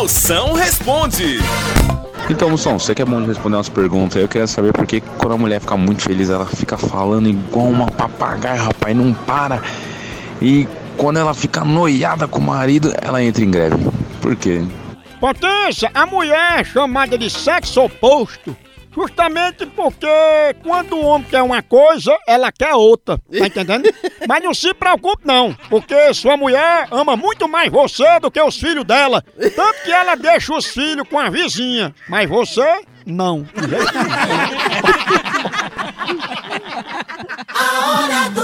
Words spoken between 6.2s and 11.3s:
ela fica falando igual uma papagaia, rapaz, não para. E quando